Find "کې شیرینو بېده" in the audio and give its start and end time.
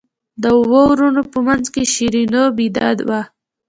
1.73-2.87